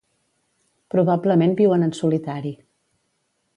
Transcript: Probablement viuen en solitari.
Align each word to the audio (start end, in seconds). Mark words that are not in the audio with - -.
Probablement 0.95 1.53
viuen 1.61 1.87
en 1.89 1.95
solitari. 2.01 2.57